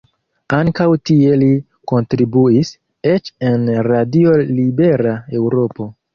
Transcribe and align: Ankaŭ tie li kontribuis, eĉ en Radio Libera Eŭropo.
Ankaŭ 0.59 0.85
tie 1.09 1.35
li 1.41 1.49
kontribuis, 1.91 2.73
eĉ 3.13 3.31
en 3.51 3.69
Radio 3.91 4.35
Libera 4.57 5.15
Eŭropo. 5.43 5.91